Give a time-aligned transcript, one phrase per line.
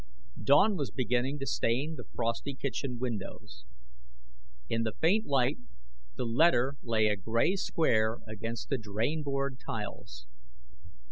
[0.43, 3.65] Dawn was beginning to stain the frosty kitchen windows.
[4.67, 5.59] In the faint light,
[6.15, 10.25] the letter lay a gray square against the drain board tiles.